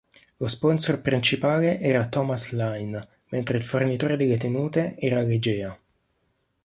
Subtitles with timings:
[0.37, 5.79] Lo sponsor principale era Thomas Line mentre il fornitore delle tenute era Legea.